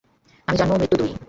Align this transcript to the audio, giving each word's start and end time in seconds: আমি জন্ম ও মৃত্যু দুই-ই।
আমি 0.47 0.57
জন্ম 0.57 0.71
ও 0.71 0.77
মৃত্যু 0.77 0.97
দুই-ই। 0.97 1.13